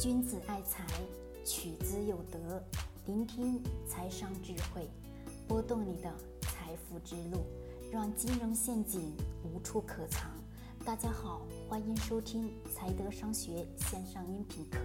[0.00, 0.84] 君子爱财，
[1.44, 2.60] 取之有德。
[3.06, 4.90] 聆听财商智慧，
[5.46, 7.46] 拨动你的财富之路，
[7.92, 10.32] 让金融陷阱无处可藏。
[10.84, 14.78] 大家好，欢迎收听财德商学线上音频课。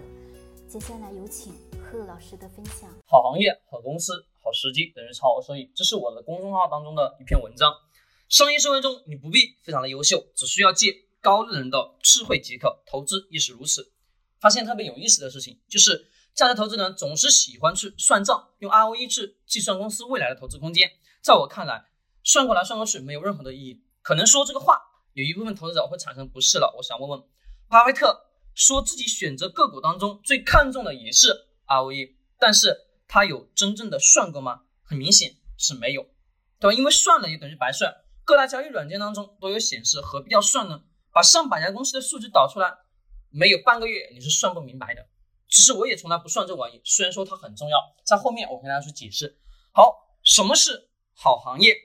[0.67, 2.87] 接下来有请贺老师的分享。
[3.07, 4.13] 好行业、好公司、
[4.43, 7.73] 好时机等于超额收益，这是我的公众号当中的一篇文章。
[8.29, 12.83] 商业社会中，你不必非常的优秀，只需要借高人的智慧即可。
[12.85, 13.91] 投资亦是如此。
[14.39, 20.91] 发现特别有意思的事情，就是价值投资人总是喜欢去算账，用 ROE 去计算公司未来的投资空间。
[21.21, 21.85] 在我看来，
[22.23, 23.83] 算过来算过去没有任何的意义。
[24.01, 24.79] 可能说这个话，
[25.13, 26.73] 有一部分投资者会产生不适了。
[26.77, 27.23] 我想问问，
[27.67, 34.61] 巴菲特说自己选择个股当中最看重的也是 ROE，但是他有真正的算过吗？
[34.83, 36.03] 很明显是没有，
[36.59, 36.73] 对吧？
[36.73, 37.93] 因为算了也等于白算。
[38.23, 40.83] 各大交易软件当中都有显示，何必要算呢？
[41.11, 42.77] 把上百家公司的数据导出来。
[43.29, 45.07] 没有半个月你是算不明白的。
[45.47, 49.39] 其实我也从来不算这玩意，虽然说它很重要，在后面我跟大家去解释。
[49.73, 51.75] 好，什么是好行业？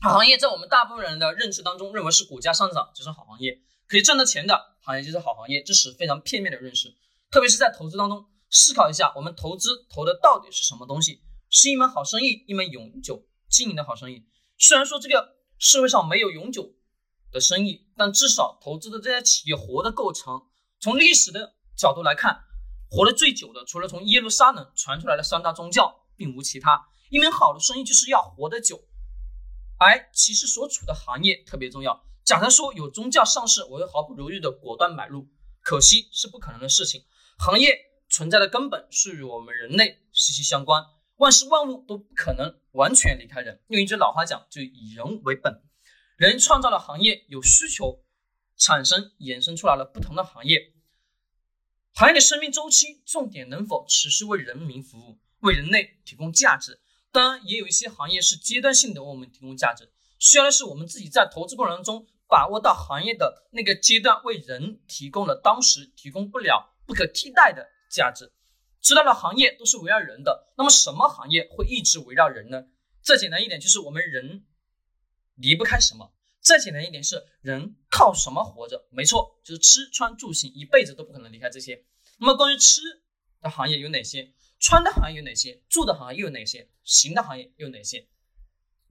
[0.00, 6.92] 好行业在我们大部分人的认知当中，认为是股价上涨就是好行业，可以挣到钱的行业就是好行业，这是非常片面的认识。
[7.30, 11.22] 特别是在投资当中，思考一下，我们投资投的到底是什么东西？
[11.50, 14.26] 是一门好生意，一门永久经营的好生意。
[14.58, 16.74] 虽然说这个社会上没有永久
[17.30, 20.48] 的生意，但至少投资的这些企业活得够长。
[20.82, 22.42] 从历史的角度来看，
[22.90, 26.88] 活得最久的，除了从耶路撒冷传出来的三大宗教，并无其他。
[27.08, 28.82] 一门好的生意就是要活得久，
[29.78, 32.04] 而其实所处的行业特别重要。
[32.24, 35.28] 假设说有宗教上市，我会毫不犹豫的果断买入，
[35.60, 37.04] 可惜是不可能的事情。
[37.38, 37.78] 行业
[38.10, 40.82] 存在的根本是与我们人类息息相关，
[41.18, 43.62] 万事万物都不可能完全离开人。
[43.68, 45.62] 用一句老话讲，就以人为本，
[46.16, 48.02] 人创造了行业，有需求。
[48.58, 50.71] 产生衍生出来了不同的行业，
[51.94, 56.80] 行业的生命周期重点能否持续为人民服务，为人类提供价值？
[57.10, 68.32] 当然，也有一些行业是阶段性的为我们提供价值，需要的是我们自己在投资过程中把握到行业的那个阶段，为人提供了当时提供不了、不可替代的价值。
[68.80, 72.64] 知道了行业都是围绕人的，那么什么行业会一直围绕人呢？
[73.02, 74.46] 再简单一点，就是我们人
[75.34, 76.14] 离不开什么。
[76.42, 78.86] 再简单一点是人靠什么活着？
[78.90, 81.84] 没错，就是吃穿住行，一辈子都不可能离开这些。
[82.18, 82.80] 那么关于吃
[83.40, 84.34] 的行业有哪些？
[84.58, 85.62] 穿的行业有哪些？
[85.68, 86.68] 住的行业又有哪些？
[86.82, 88.08] 行的行业又有哪些？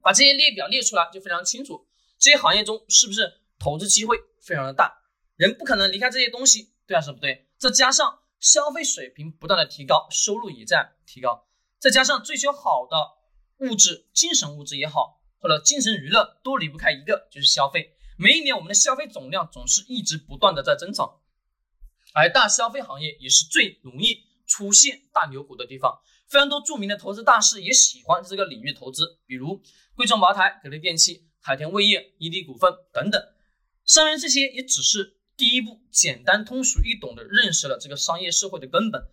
[0.01, 1.88] 把这些列表列出来就非常清楚。
[2.17, 5.03] 这些行业中是不是投资机会非常的大？
[5.35, 7.47] 人不可能离开这些东西，对还是不对？
[7.57, 11.47] 再加上消费水平不断的提高，收入也在提高，
[11.79, 15.20] 再加上追求好的物质，精神物质也好。
[15.41, 17.96] 或者精神娱乐都离不开一个，就是消费。
[18.18, 21.19] 每一年我们的消费总量总是一直不断的在增长，
[22.13, 26.00] 而大消费行业也是最容易出现大牛股的地方。
[26.28, 29.62] 非常多著名的投资大师也喜欢这个领域投资，比如
[29.96, 33.22] 贵州茅台、格力电器、海天味业、伊利股份等等。
[33.84, 39.09] 上面这些也只是第一步，简单通俗易懂的认识了这个商业社会的根本，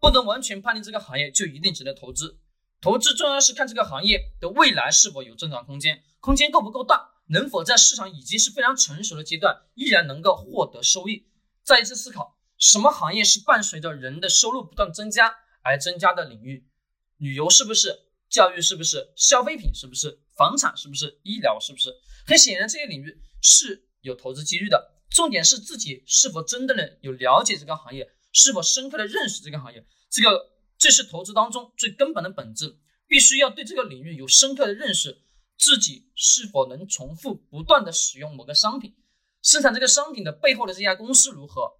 [0.00, 2.40] 不能完全判定这个行业就一定值得投资。
[2.84, 11.26] 投资重要是看这个行业的未来是否有增长空间，空间够不够大，能否在市场已经是非常成熟的阶段依然能够获得收益。
[11.62, 16.68] 再一次思考，什么行业是伴随着人的收入不断增加而增加的领域？
[17.16, 18.00] 旅游是不是？
[18.28, 19.14] 教育是不是？
[19.16, 20.20] 消费品是不是？
[20.36, 21.18] 房产是不是？
[21.22, 21.88] 医疗是不是？
[22.26, 24.92] 很显然，这些领域是有投资几率的。
[25.08, 29.86] 重点是自己是否真的能有了解这个行业，是否深刻的认识这个行业。
[30.10, 30.52] 这个。
[30.84, 35.22] 这是投资当中最根本的本质，必须要对这个领域有深刻的认识，
[35.56, 38.94] 自己是否能重复不断的使用某个商品，
[39.40, 41.78] 生产这个商品的背后的这家公司如何？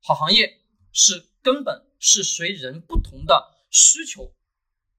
[0.00, 0.60] 好行业
[0.90, 4.34] 是根本，是随人不同的需求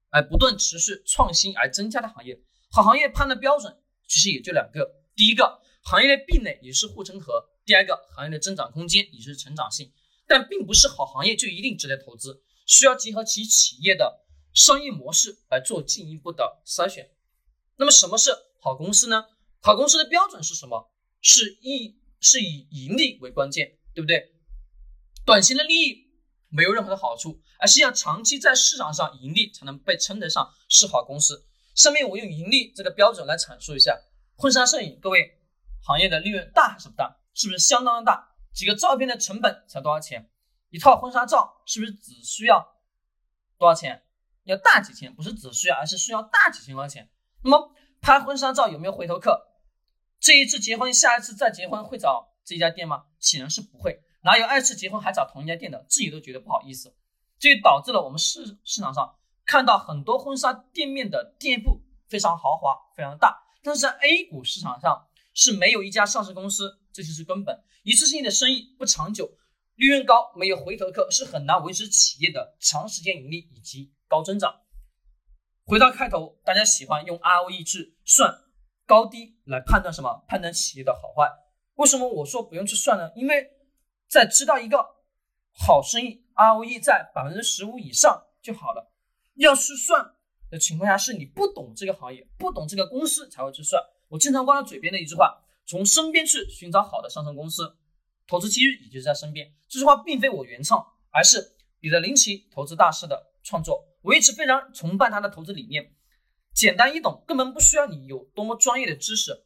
[0.08, 2.40] 而不断持续创新而增加的行业。
[2.70, 3.76] 好行业判断标准
[4.08, 7.34] 其实也就两个：第一个，行业的壁垒也是护城河；
[7.66, 9.92] 第二个，行业的增长空间也是成长性。
[10.26, 12.42] 但并不是好行业就一定值得投资。
[12.64, 17.10] 需要结合其企业的商业模式来做进一步的筛选。
[17.76, 18.30] 那么什么是
[18.60, 19.26] 好公司呢？
[19.60, 20.92] 好公司的标准是什么？
[21.20, 24.32] 是以是以盈利为关键，对不对？
[25.24, 26.06] 短期的利益
[26.48, 31.46] 没有任何的好处，而是要长期在市场上盈利才能被称得上是好公司。
[31.74, 33.98] 上面我用盈利这个标准来阐述一下
[34.36, 35.38] 婚纱摄影，各位
[35.82, 37.16] 行业的利润大还是不大？
[37.34, 38.36] 是不是相当的大？
[38.54, 40.30] 几个照片的成本才多少钱？
[40.74, 42.74] 一套婚纱照是不是只需要
[43.58, 44.02] 多少钱？
[44.42, 47.08] 要大几千，不是只需要，而是需要大几千块钱。
[47.44, 49.40] 那么拍婚纱照有没有回头客？
[50.18, 53.04] 这一次结婚，下一次再结婚会找这家店吗？
[53.20, 54.00] 显然是不会。
[54.24, 55.86] 哪有二次结婚还找同一家店的？
[55.88, 56.92] 自己都觉得不好意思。
[57.38, 59.14] 这就导致了我们市市场上
[59.46, 67.62] 看到很多婚纱店面的店铺非常豪华、非常大，但是在 A 股市场上是没有一家上市公司，这就是根本。
[67.84, 69.30] 一次性的生意不长久，
[69.76, 74.60] 利润高，没有回头客，是很难维持企业的长时间盈利以及高增长。
[75.64, 78.44] 回到开头，大家喜欢用 ROE 去算
[78.86, 80.24] 高低来判断什么？
[80.28, 81.28] 判断企业的好坏。
[81.74, 83.10] 为什么我说不用去算呢？
[83.16, 83.50] 因为
[84.08, 84.78] 在知道一个
[85.50, 88.92] 好生意 ROE 在百分之十五以上就好了。
[89.34, 90.14] 要去算
[90.50, 93.82] 的情况下，是你不懂这个行业，不懂这个公司才会去算。
[94.08, 95.40] 我经常挂在嘴边的一句话。
[95.66, 97.74] 从身边去寻找好的上市公司，
[98.26, 99.54] 投资机遇也就在身边。
[99.68, 103.86] 这句话并非我原创，而是彼得林奇投资大师的创作。
[104.02, 105.94] 我一直非常崇拜他的投资理念，
[106.54, 109.44] 简单易懂，根本不需要你有多么专业的知识。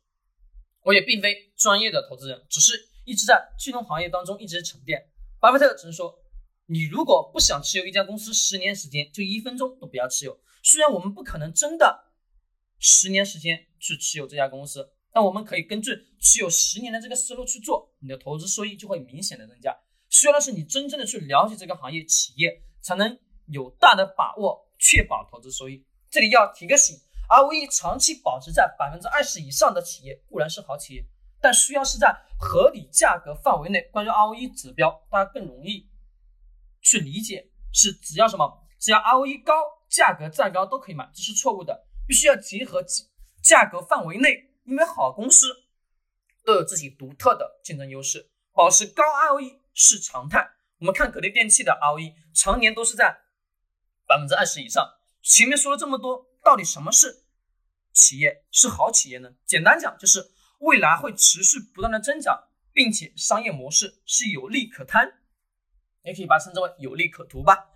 [0.83, 5.11] 我也并非专业的投资人，只是一直在金融行业当中一直沉淀。
[5.41, 6.23] 巴菲特曾说
[6.67, 12.13] ：“你如果不想持有一家公司十年时间，就一分钟都不要持有。”虽然我们不可能真的
[12.79, 14.93] 十年时间去持有这家公司。
[15.19, 19.77] 那我们可以根据持有十年的这个思路去做，你的投资收益就会明显的增加。
[20.09, 23.19] 需要的是你真正的去了解这个行业企业，才能
[23.49, 25.85] 有大的把握确保投资收益。
[26.09, 26.97] 这里要提个醒
[27.29, 31.05] ，ROE 长期保持在百分之二十以上的企业固然是好企业，
[31.41, 33.83] 但需要是在合理价格范围内。
[33.91, 35.91] 关于 ROE 指标，大家更容易
[36.81, 38.49] 去理解，是只要什么？
[38.79, 39.53] 只要 ROE 高，
[39.91, 41.89] 价格再高都可以买，这是错误的。
[42.07, 42.85] 必须要结合
[43.43, 44.45] 价格范围内。
[44.69, 45.47] 因为好公司
[46.45, 50.47] 都有自己独特的竞争优势，保持高 ROE 是常态。
[50.79, 53.19] 我们看格力电器的 ROE 常年都是在
[54.07, 54.87] 百分之二十以上。
[55.23, 57.25] 前面说了这么多，到底什么是
[57.95, 59.31] 企业是好企业呢？
[59.47, 65.23] 简单讲，就是未来会持续不断的增长，并且商业模式是有利可贪，
[66.03, 67.71] 也可以把它称之为有利可图吧。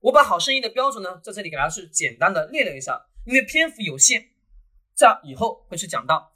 [0.00, 4.30] 我把好生意的标准呢，在这里给大家是简单的列了一下，因为篇幅有限。
[4.94, 6.32] 在以后会去讲到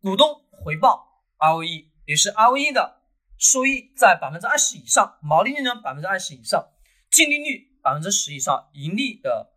[0.00, 3.02] 股东回报 ROE，也是 ROE 的
[3.38, 6.72] 收益在百分之二十以上，毛利率呢百分之二十以上，
[7.10, 9.52] 净利率百分之十以上，盈利的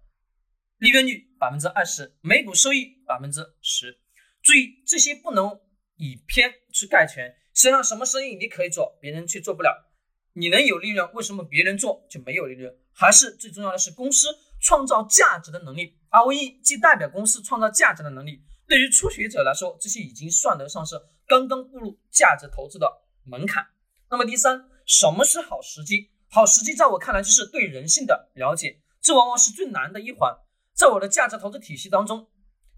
[0.77, 3.99] 利润率百分之二十，每股收益百分之十。
[4.41, 5.59] 注意这些不能
[5.95, 7.35] 以偏去概全。
[7.53, 9.91] 实际上什么生意你可以做，别人却做不了，
[10.33, 12.77] 你能有利润，为什么别人做就没有利润？
[12.91, 14.27] 还是最重要的是公司。
[14.61, 18.41] 创造价值的能力，ROE 既代表公司创造价值的能力。
[18.67, 20.95] 对于初学者来说，这些已经算得上是
[21.27, 23.67] 刚刚步入价值投资的门槛。
[24.09, 26.09] 那么第三，什么是好时机？
[26.29, 30.35] 好时机在我看来就是对人性的了解，这往往是最难的一环。
[30.73, 32.27] 在我的价值投资体系当中，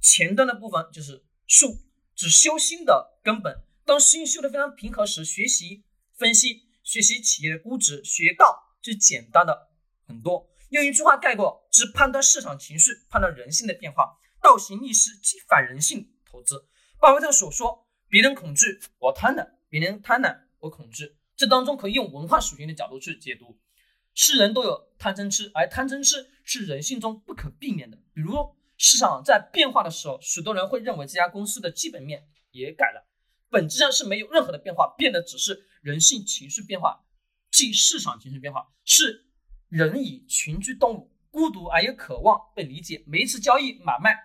[0.01, 1.77] 前端的部分就是术，
[2.15, 3.63] 指修心的根本。
[3.85, 5.85] 当心修得非常平和时，学习
[6.17, 9.69] 分析，学习企业的估值，学到就简单的
[10.05, 10.49] 很多。
[10.69, 16.67] 用一句话概括，只判断市场情绪，判断人性的变化，倒行逆施，即反人性投资。
[16.99, 23.57] 巴菲特所说：“别人恐惧，我贪婪；别人贪婪，我恐惧。”这当中可以用文化属性的角度去解读。
[24.13, 27.97] 世人都有贪嗔痴，而贪嗔痴是人性中不可避免的。
[28.13, 28.33] 比如
[28.75, 33.07] 市场在变化的时候，许多人会认为这家公司的基本面也改了，
[33.49, 37.05] 本质上是没有任何的变化，变的只是人性情绪变化，
[37.51, 39.26] 即市场情绪变化是。
[39.69, 43.03] 人以群居动物，孤独而又渴望被理解。
[43.05, 44.17] 每一次交易买卖，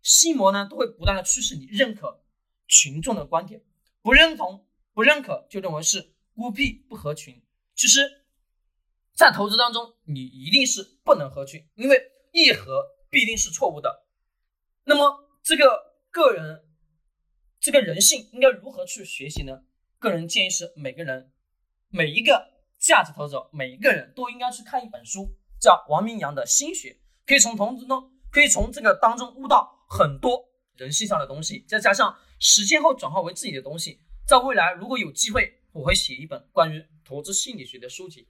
[0.00, 2.24] 心魔呢都会不断的驱使你认可
[2.66, 3.62] 群众的观点，
[4.00, 7.42] 不认同、不认可就认为是孤僻不合群。
[7.74, 8.24] 其实，
[9.12, 12.00] 在投资当中，你一定是不能合群，因为
[12.32, 14.06] 一合必定是错误的。
[14.84, 16.64] 那么，这个个人
[17.60, 19.62] 这个人性应该如何去学习呢？
[19.98, 21.32] 个人建议是每个人
[21.88, 22.55] 每一个。
[22.78, 30.44] 价值投资者每一个人都应该去看一本书，叫王明阳的心学，可以从投资中，可以从这个当中悟到很多
[30.76, 34.00] 人性上的东西，再加上实践后转化为自己的东西。
[34.26, 38.28] 在未来如果有机会，我会写一本关于投资心理学的书籍。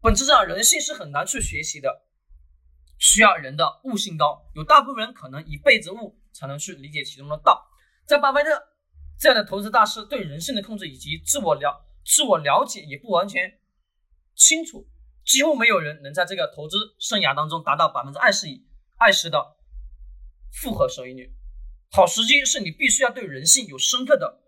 [0.00, 2.06] 本质上，人性是很难去学习的，
[2.98, 4.46] 需要人的悟性高。
[4.54, 7.70] 有大部分人可能一辈子悟才能去理解其中的道。
[8.04, 8.50] 在巴菲特
[9.18, 11.85] 这样的投资大师对人性的控制以及自我了。
[12.06, 13.58] 自我了解也不完全
[14.36, 14.86] 清楚，
[15.24, 18.64] 几乎没有人能在这个投资生涯当中达到百分之二十以
[18.96, 19.56] 二十的
[20.52, 21.34] 复合收益率。
[21.90, 24.40] 好时机是你必须要对人性有深刻的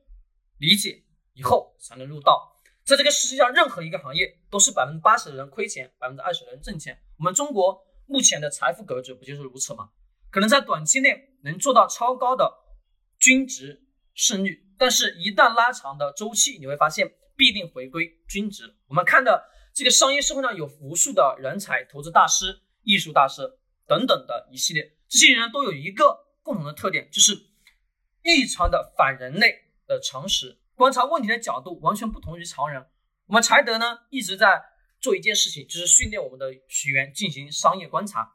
[0.58, 1.02] 理解
[1.34, 2.62] 以后才能入道。
[2.84, 7.02] 在这个世界上，任何一个行业都是百分之八十的人亏钱，百分之二十的人挣钱。
[7.18, 9.90] 我们中国目前的财富格局不就是如此吗？
[10.30, 12.54] 可能在短期内能做到超高的
[13.18, 13.82] 均值
[14.14, 17.14] 胜率，但是一旦拉长的周期，你会发现。
[17.38, 18.74] 必定回归均值。
[18.88, 27.46] 我们看的这个商业社会上有无数的人才、投资大师、艺术大师等等的一系列，这些人都有一个共同的特点，就是
[28.24, 32.84] 异常的反人类的常识，观察问题的角度完全不同于常人。
[33.26, 34.60] 我们才德呢一直在
[35.00, 38.34] 做一件事情，就是训练我们的学员进行商业观察。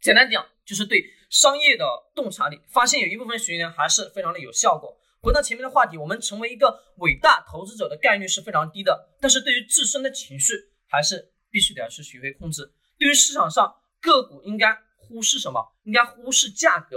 [0.00, 1.84] 简单讲，就是对商业的
[2.14, 4.95] 洞察力，发现有一部分学员还是非常的有效果。
[5.26, 10.54] 回到前面的话题，我们成为一个伟大投资者的概率是非常低的，但是对于自身的情绪，
[10.86, 12.72] 还是必须得要去学会控制。
[12.96, 15.60] 对于市场上个股，应该忽视什么？
[15.82, 16.96] 应该忽视价格，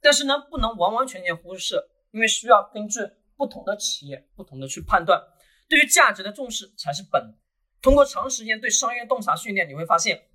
[0.00, 1.74] 但是呢，不能完完全全忽视，
[2.12, 3.00] 因为需要根据
[3.36, 5.20] 不同的企业不同的去判断。
[5.68, 7.34] 对于价值的重视才是本。
[7.82, 10.28] 通过长时间对商业洞察训练，你会发现，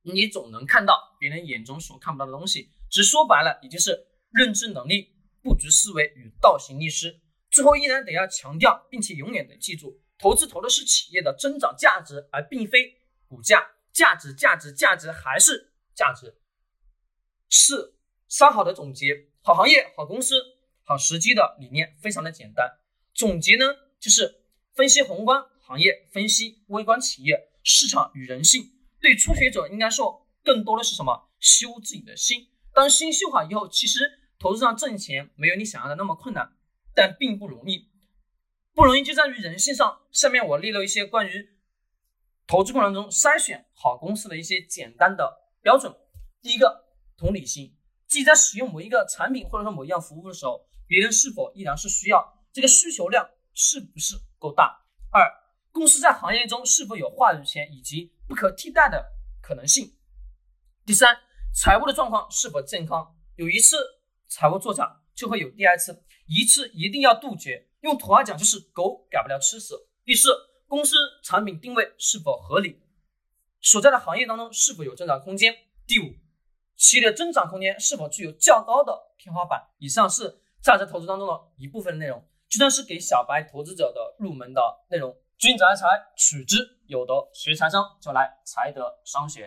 [0.00, 2.70] 你总能看到别人眼中所看不到的东西。
[2.90, 5.12] 只说白了，也就是认知能力。
[5.46, 7.20] 布局思维与倒行逆施，
[7.52, 12.96] 最后依然得要强调，并且永远得记住，投资投的是企业的增长价值，而并非
[13.28, 16.36] 股价价值，价值，价值还是价值。
[17.48, 17.94] 四
[18.28, 20.34] 三好的总结，好行业、好公司、
[20.82, 22.68] 好时机的理念非常的简单。
[23.14, 23.66] 总结呢，
[24.00, 24.42] 就是
[24.74, 28.72] 分析宏观行业，分析微观企业，市场与人性。
[29.00, 31.30] 对初学者应该说，更多的是什么？
[31.38, 32.48] 修自己的心。
[32.74, 34.00] 当心修好以后，其实。
[34.38, 36.52] 投资上挣钱没有你想象的那么困难，
[36.94, 37.90] 但并不容易。
[38.74, 40.02] 不容易就在于人性上。
[40.12, 41.56] 下面我列了一些关于
[42.46, 45.94] 投资过程中筛选好公司的一些简单的标准。
[46.42, 46.84] 第一个，
[47.16, 47.74] 同理心，
[48.06, 54.84] 即在使用某一个产品或者说某一样服务的时候，别人是否依然是需要，这个需求量是不是够大？
[55.10, 55.26] 二，
[55.72, 59.96] 公司在行业中是否有话语权以及不可替代的可能性？
[60.84, 61.18] 第三，
[61.54, 63.16] 财务的状况是否健康？
[63.36, 63.95] 有一次。
[64.28, 67.68] 财务作假就会有第二次，一次一定要杜绝。
[67.80, 69.74] 用土话讲就是狗改不了吃屎。
[70.04, 70.30] 第四，
[70.66, 72.82] 公司产品定位是否合理，
[73.60, 75.54] 所在的行业当中是否有增长空间。
[75.86, 76.14] 第五，
[76.76, 79.68] 企业的增长空间是否具有较高的天花板。
[79.78, 85.16] 以上是价值投资当中的一部分内容，就算是给小白投资者的入门的内容。
[85.38, 87.28] 君子爱财，取之有德。
[87.34, 89.44] 学财商就来财德商学。